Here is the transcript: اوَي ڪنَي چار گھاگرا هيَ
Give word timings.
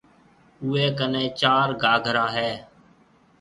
اوَي 0.63 0.85
ڪنَي 0.97 1.25
چار 1.41 1.67
گھاگرا 1.83 2.25
هيَ 2.35 2.51